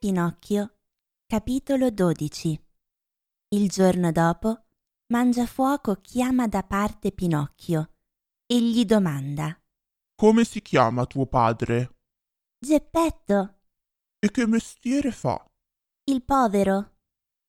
[0.00, 0.76] Pinocchio,
[1.26, 2.66] capitolo 12
[3.54, 4.66] Il giorno dopo,
[5.12, 7.94] Mangiafuoco chiama da parte Pinocchio
[8.46, 9.60] e gli domanda
[10.14, 11.96] Come si chiama tuo padre?
[12.64, 13.58] Geppetto,
[14.20, 15.44] E che mestiere fa?
[16.04, 16.98] il povero,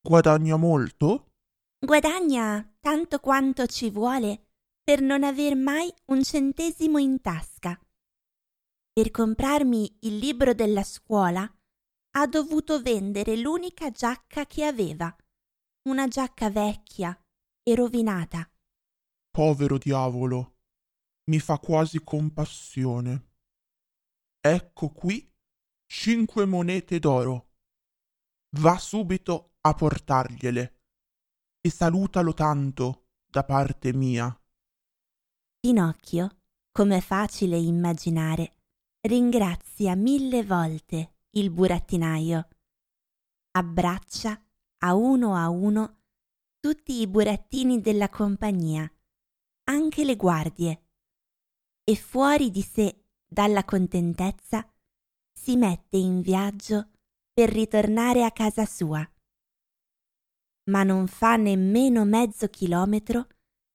[0.00, 1.32] Guadagna molto?
[1.78, 4.46] guadagna tanto quanto ci vuole
[4.82, 7.78] per non aver mai un centesimo in tasca.
[8.92, 11.46] Per comprarmi il libro della scuola
[12.12, 15.14] ha dovuto vendere l'unica giacca che aveva,
[15.88, 17.16] una giacca vecchia
[17.62, 18.50] e rovinata.
[19.30, 20.56] Povero diavolo,
[21.30, 23.28] mi fa quasi compassione.
[24.40, 25.30] Ecco qui
[25.86, 27.50] cinque monete d'oro.
[28.56, 30.80] Va subito a portargliele
[31.60, 34.34] e salutalo tanto da parte mia.
[35.60, 36.38] Pinocchio,
[36.72, 38.56] come è facile immaginare,
[39.02, 42.48] ringrazia mille volte il burattinaio.
[43.52, 44.40] Abbraccia
[44.82, 46.02] a uno a uno
[46.58, 48.90] tutti i burattini della compagnia,
[49.64, 50.88] anche le guardie,
[51.84, 54.68] e fuori di sé dalla contentezza
[55.32, 56.90] si mette in viaggio
[57.32, 59.08] per ritornare a casa sua.
[60.70, 63.26] Ma non fa nemmeno mezzo chilometro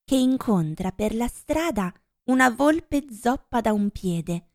[0.03, 1.91] che incontra per la strada
[2.29, 4.53] una volpe zoppa da un piede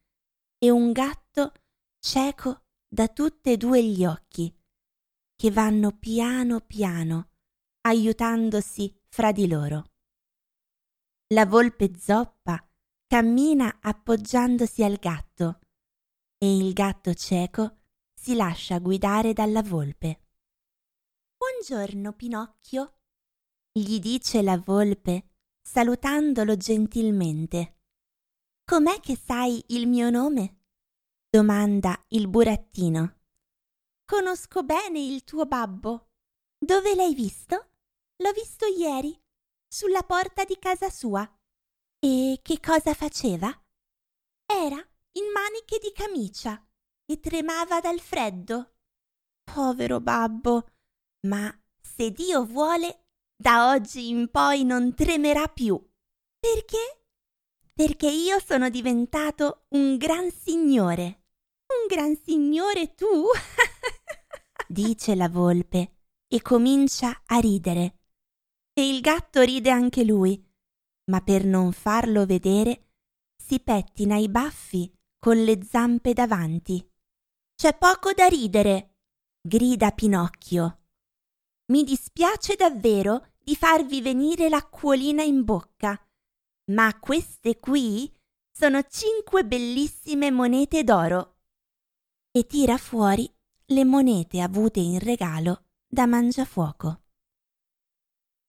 [0.59, 1.53] e un gatto
[1.99, 4.53] cieco da tutte e due gli occhi,
[5.37, 7.31] che vanno piano piano,
[7.83, 9.93] aiutandosi fra di loro.
[11.29, 12.69] La volpe zoppa
[13.07, 15.61] cammina appoggiandosi al gatto
[16.37, 17.79] e il gatto cieco
[18.13, 20.27] si lascia guidare dalla volpe.
[21.37, 22.99] Buongiorno, Pinocchio,
[23.71, 25.29] gli dice la volpe
[25.63, 27.79] salutandolo gentilmente.
[28.65, 30.60] Com'è che sai il mio nome?
[31.33, 33.19] Domanda il burattino.
[34.05, 36.09] Conosco bene il tuo babbo.
[36.59, 37.71] Dove l'hai visto?
[38.17, 39.17] L'ho visto ieri,
[39.69, 41.23] sulla porta di casa sua.
[42.01, 43.49] E che cosa faceva?
[44.45, 44.77] Era
[45.13, 46.61] in maniche di camicia
[47.07, 48.79] e tremava dal freddo.
[49.45, 50.67] Povero babbo,
[51.29, 53.07] ma se Dio vuole,
[53.37, 55.81] da oggi in poi non tremerà più.
[56.41, 57.05] Perché?
[57.73, 61.20] Perché io sono diventato un gran signore.
[61.81, 63.07] Un gran signore tu?
[64.69, 65.97] dice la volpe
[66.29, 68.01] e comincia a ridere.
[68.75, 70.47] E il gatto ride anche lui,
[71.11, 72.91] ma per non farlo vedere
[73.43, 76.87] si pettina i baffi con le zampe davanti.
[77.55, 78.97] C'è poco da ridere,
[79.41, 80.83] grida Pinocchio.
[81.73, 85.99] Mi dispiace davvero di farvi venire l'acquolina in bocca,
[86.73, 88.13] ma queste qui
[88.53, 91.37] sono cinque bellissime monete d'oro.
[92.33, 93.29] E tira fuori
[93.67, 97.03] le monete avute in regalo da Mangiafuoco.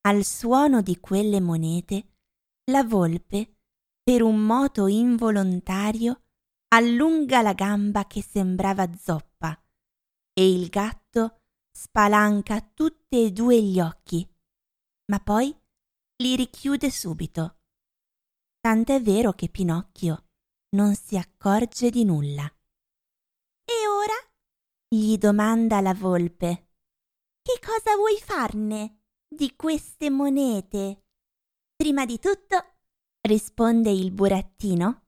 [0.02, 2.18] Al suono di quelle monete,
[2.66, 3.58] la volpe,
[4.04, 6.26] per un moto involontario,
[6.76, 9.60] allunga la gamba che sembrava zoppa
[10.32, 14.32] e il gatto spalanca tutti e due gli occhi,
[15.08, 15.56] ma poi
[16.18, 17.62] li richiude subito.
[18.60, 20.26] Tant'è vero che Pinocchio
[20.76, 22.48] non si accorge di nulla.
[24.94, 26.68] Gli domanda la volpe.
[27.42, 31.06] Che cosa vuoi farne di queste monete?
[31.78, 32.74] Prima di tutto,
[33.22, 35.06] risponde il burattino,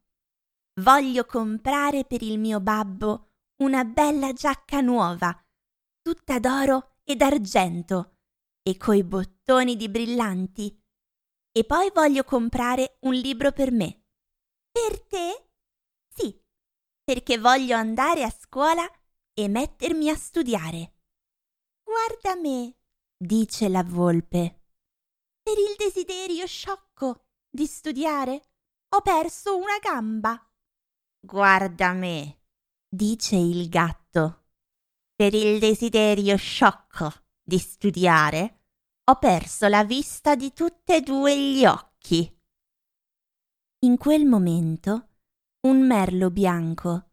[0.80, 5.38] voglio comprare per il mio babbo una bella giacca nuova,
[6.02, 8.20] tutta d'oro e d'argento,
[8.62, 10.82] e coi bottoni di brillanti.
[11.52, 14.06] E poi voglio comprare un libro per me.
[14.72, 15.50] Per te?
[16.08, 16.42] Sì,
[17.04, 18.90] perché voglio andare a scuola
[19.34, 20.94] e mettermi a studiare.
[21.84, 22.76] Guarda me,
[23.18, 24.62] dice la volpe.
[25.42, 28.42] Per il desiderio sciocco di studiare
[28.90, 30.40] ho perso una gamba.
[31.20, 32.42] Guarda me,
[32.88, 34.46] dice il gatto.
[35.16, 38.62] Per il desiderio sciocco di studiare
[39.06, 42.30] ho perso la vista di tutte e due gli occhi.
[43.80, 45.10] In quel momento
[45.68, 47.13] un merlo bianco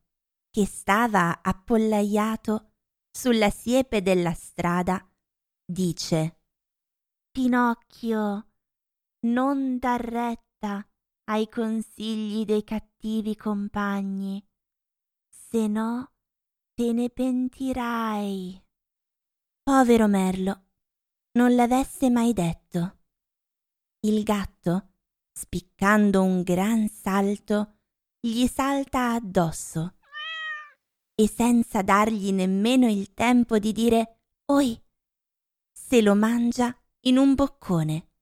[0.50, 2.73] che stava appollaiato
[3.11, 5.05] sulla siepe della strada
[5.64, 6.41] dice
[7.31, 8.49] Pinocchio,
[9.26, 10.85] non dar retta
[11.31, 14.44] ai consigli dei cattivi compagni,
[15.29, 16.12] se no
[16.75, 18.61] te ne pentirai.
[19.62, 20.64] Povero merlo,
[21.32, 22.99] non l'avesse mai detto.
[24.00, 24.94] Il gatto,
[25.32, 27.79] spiccando un gran salto,
[28.19, 29.99] gli salta addosso
[31.20, 34.82] e senza dargli nemmeno il tempo di dire Oi,
[35.70, 38.12] se lo mangia in un boccone,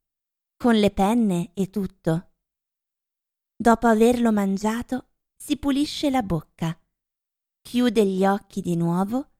[0.56, 2.32] con le penne e tutto.
[3.54, 6.76] Dopo averlo mangiato, si pulisce la bocca,
[7.62, 9.30] chiude gli occhi di nuovo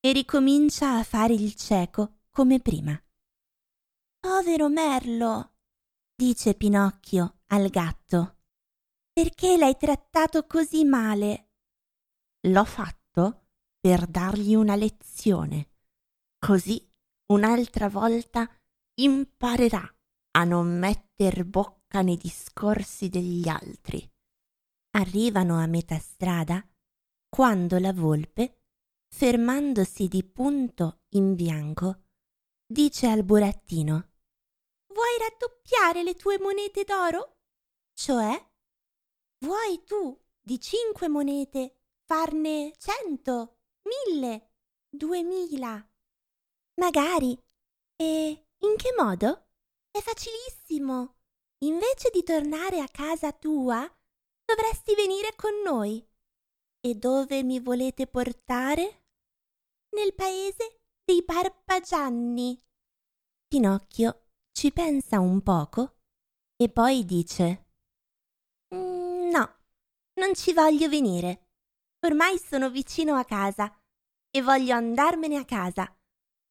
[0.00, 2.98] e ricomincia a fare il cieco come prima.
[4.20, 5.56] Povero Merlo,
[6.14, 8.38] dice Pinocchio al gatto,
[9.12, 11.50] perché l'hai trattato così male?
[12.46, 15.72] L'ho fatto per dargli una lezione,
[16.38, 16.88] così
[17.32, 18.48] un'altra volta
[19.00, 19.82] imparerà
[20.32, 24.08] a non metter bocca nei discorsi degli altri.
[24.96, 26.64] Arrivano a metà strada
[27.28, 28.62] quando la volpe,
[29.08, 32.04] fermandosi di punto in bianco,
[32.66, 34.10] dice al burattino
[34.92, 37.38] Vuoi raddoppiare le tue monete d'oro?
[37.94, 38.52] Cioè,
[39.44, 44.52] vuoi tu di cinque monete farne cento, mille,
[44.88, 45.86] duemila?
[46.80, 47.38] Magari.
[47.96, 49.46] E in che modo?
[49.90, 51.16] È facilissimo.
[51.64, 53.88] Invece di tornare a casa tua,
[54.44, 56.04] dovresti venire con noi.
[56.80, 59.04] E dove mi volete portare?
[59.90, 62.60] Nel paese dei Barbagianni.
[63.46, 65.98] Pinocchio ci pensa un poco
[66.56, 67.66] e poi dice
[68.74, 69.56] mm, No,
[70.14, 71.51] non ci voglio venire.
[72.04, 73.72] Ormai sono vicino a casa
[74.30, 75.94] e voglio andarmene a casa,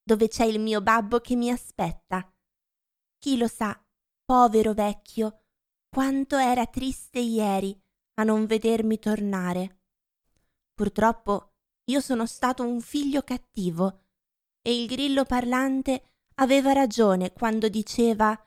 [0.03, 2.31] dove c'è il mio babbo che mi aspetta.
[3.18, 3.80] Chi lo sa,
[4.24, 5.44] povero vecchio,
[5.89, 7.77] quanto era triste ieri
[8.15, 9.81] a non vedermi tornare.
[10.74, 11.56] Purtroppo
[11.86, 14.06] io sono stato un figlio cattivo
[14.62, 18.38] e il grillo parlante aveva ragione quando diceva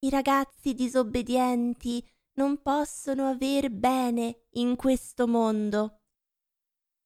[0.00, 6.02] i ragazzi disobbedienti non possono aver bene in questo mondo.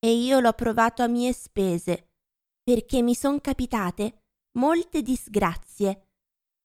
[0.02, 2.12] E io l'ho provato a mie spese,
[2.62, 4.24] perché mi son capitate
[4.58, 6.08] molte disgrazie.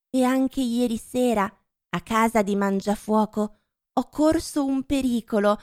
[0.09, 3.59] E anche ieri sera, a casa di Mangiafuoco,
[3.93, 5.61] ho corso un pericolo.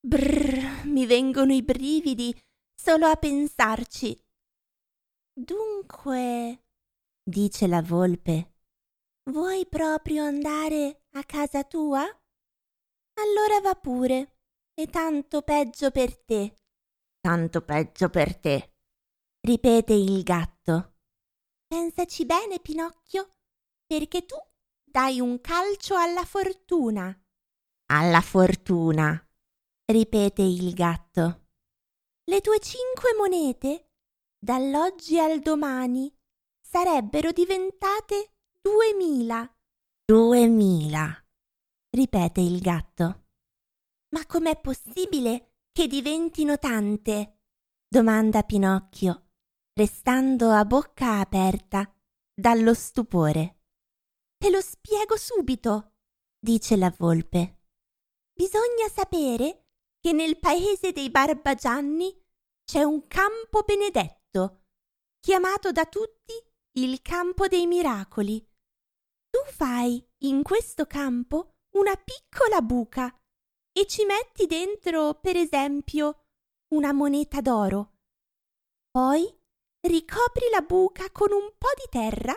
[0.00, 2.34] Brrr, mi vengono i brividi
[2.74, 4.18] solo a pensarci.
[5.32, 6.64] Dunque,
[7.22, 8.54] dice la volpe.
[9.30, 12.00] Vuoi proprio andare a casa tua?
[12.00, 14.38] Allora va pure,
[14.74, 16.56] e tanto peggio per te.
[17.22, 18.74] Tanto peggio per te,
[19.42, 20.96] ripete il gatto.
[21.68, 23.28] Pensaci bene, Pinocchio,
[23.86, 24.34] perché tu
[24.82, 27.16] dai un calcio alla fortuna.
[27.92, 29.24] Alla fortuna,
[29.84, 31.50] ripete il gatto.
[32.24, 33.92] Le tue cinque monete,
[34.36, 36.12] dall'oggi al domani,
[36.60, 39.48] sarebbero diventate duemila.
[40.04, 41.24] Duemila,
[41.90, 43.26] ripete il gatto.
[44.08, 47.38] Ma com'è possibile che diventino tante?
[47.88, 49.30] domanda Pinocchio,
[49.72, 51.90] restando a bocca aperta
[52.34, 53.60] dallo stupore.
[54.36, 55.94] Te lo spiego subito,
[56.38, 57.60] dice la volpe.
[58.34, 62.20] Bisogna sapere che nel paese dei Barbagianni
[62.64, 64.64] c'è un campo benedetto,
[65.20, 66.34] chiamato da tutti
[66.78, 68.38] il campo dei miracoli.
[69.30, 73.14] Tu fai in questo campo una piccola buca
[73.72, 76.26] e ci metti dentro, per esempio,
[76.74, 77.92] una moneta d'oro.
[78.90, 79.26] Poi
[79.80, 82.34] ricopri la buca con un po' di terra,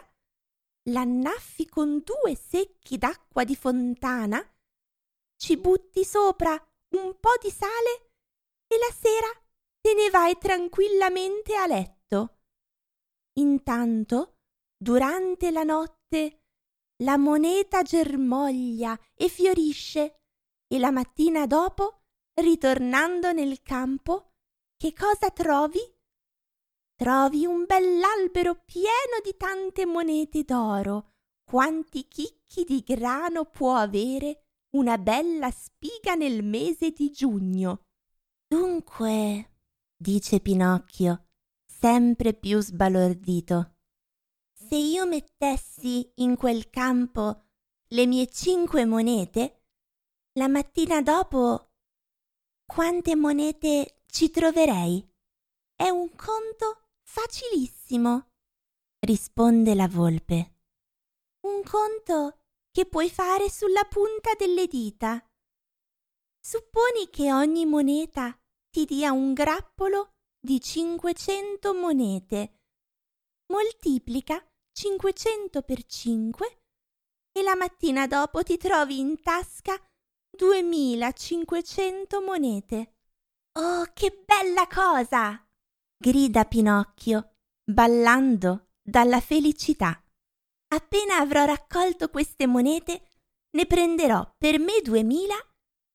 [0.89, 4.41] l'annaffi con due secchi d'acqua di fontana,
[5.37, 6.51] ci butti sopra
[6.95, 8.11] un po' di sale
[8.67, 9.27] e la sera
[9.81, 12.39] te ne vai tranquillamente a letto.
[13.33, 14.37] Intanto,
[14.77, 16.45] durante la notte,
[17.03, 20.24] la moneta germoglia e fiorisce
[20.75, 22.01] e la mattina dopo,
[22.33, 24.33] ritornando nel campo,
[24.75, 25.79] che cosa trovi?
[26.95, 31.13] Trovi un bell'albero pieno di tante monete d'oro,
[31.45, 37.85] quanti chicchi di grano può avere una bella spiga nel mese di giugno.
[38.45, 39.59] Dunque,
[39.95, 41.27] dice Pinocchio,
[41.65, 43.75] sempre più sbalordito.
[44.53, 47.45] Se io mettessi in quel campo
[47.89, 49.64] le mie cinque monete,
[50.37, 51.71] la mattina dopo
[52.65, 55.07] quante monete ci troverei?
[55.73, 58.31] È un conto facilissimo,
[58.99, 60.55] risponde la volpe.
[61.47, 62.39] Un conto
[62.69, 65.25] che puoi fare sulla punta delle dita.
[66.39, 68.37] Supponi che ogni moneta
[68.69, 72.59] ti dia un grappolo di 500 monete.
[73.53, 76.61] Moltiplica 500 per 5
[77.31, 79.79] e la mattina dopo ti trovi in tasca
[80.35, 82.95] 2500 monete.
[83.57, 85.41] Oh, che bella cosa!
[85.97, 89.99] grida Pinocchio, ballando dalla felicità.
[90.67, 93.09] Appena avrò raccolto queste monete,
[93.51, 95.35] ne prenderò per me duemila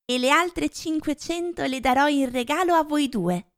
[0.05, 3.53] e le altre cinquecento le darò in regalo a voi due.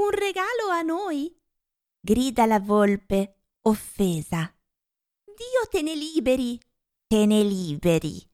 [0.00, 1.34] Un regalo a noi?
[2.00, 4.54] grida la volpe, offesa.
[5.24, 6.58] Dio te ne liberi,
[7.06, 8.29] te ne liberi,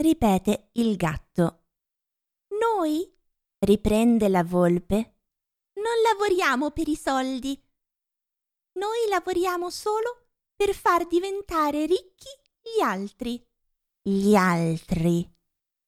[0.00, 1.64] ripete il gatto.
[2.58, 3.06] Noi?
[3.58, 5.16] riprende la volpe.
[5.74, 7.62] Non lavoriamo per i soldi.
[8.78, 12.28] Noi lavoriamo solo per far diventare ricchi
[12.60, 13.46] gli altri.
[14.02, 15.30] Gli altri,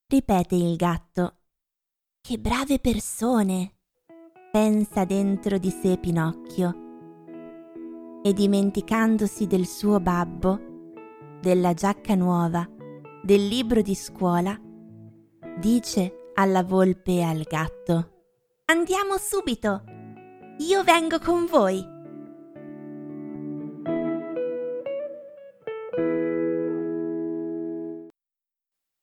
[0.06, 1.38] ripete il gatto.
[2.20, 3.78] Che brave persone,
[4.50, 6.90] pensa dentro di sé Pinocchio.
[8.22, 10.60] E dimenticandosi del suo babbo,
[11.40, 12.68] della giacca nuova,
[13.22, 14.58] del libro di scuola,
[15.58, 18.12] dice alla volpe e al gatto
[18.72, 19.82] Andiamo subito.
[20.60, 21.91] Io vengo con voi.